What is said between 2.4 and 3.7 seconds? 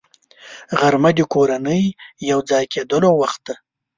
ځای کېدلو وخت دی